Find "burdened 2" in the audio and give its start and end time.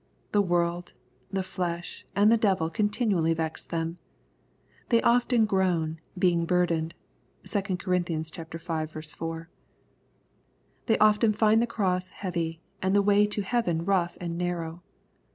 6.45-7.77